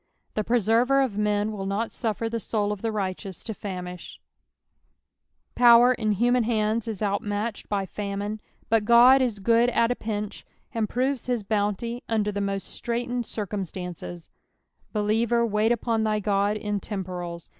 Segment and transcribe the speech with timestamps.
[0.33, 4.19] The Preserver of men will not suffer the soul of the righteous to famish,
[5.55, 10.43] ^'ower in human hands is outmatched hy famine, but God is cood at a pinch,
[10.73, 14.29] and proves his bounty under the most straitened cir cumstnnc^)
[14.91, 17.47] Believer, wait upon thy Ood in temporals.